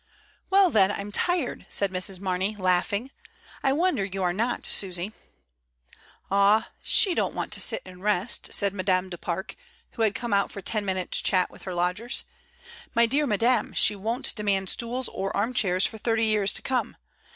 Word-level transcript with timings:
"Well, 0.49 0.71
then, 0.71 0.89
Fm 0.89 1.11
tired," 1.13 1.67
said 1.69 1.91
Mrs. 1.91 2.19
Mamey, 2.19 2.55
laugh 2.55 2.91
ing. 2.91 3.11
"I 3.61 3.71
wonder 3.71 4.03
you 4.03 4.23
are 4.23 4.33
not, 4.33 4.65
Susy." 4.65 5.11
"Ah, 6.31 6.69
she 6.81 7.13
don't 7.13 7.35
want 7.35 7.51
to 7.51 7.59
sit 7.59 7.83
and 7.85 8.01
rest," 8.01 8.51
said 8.51 8.73
Madame 8.73 9.09
du 9.11 9.17
Pare, 9.19 9.45
who 9.91 10.01
had 10.01 10.15
come 10.15 10.33
out 10.33 10.49
for 10.49 10.59
ten 10.59 10.85
minutes' 10.85 11.21
chat 11.21 11.51
with 11.51 11.61
her 11.65 11.73
lodgers. 11.75 12.23
"My 12.95 13.05
dear 13.05 13.27
madame, 13.27 13.73
she 13.73 13.95
won't 13.95 14.35
demand 14.35 14.71
stools 14.71 15.07
or 15.07 15.37
arm 15.37 15.53
chairs 15.53 15.85
for 15.85 15.99
thirty 15.99 16.25
years 16.25 16.51
to 16.53 16.63
come. 16.63 16.97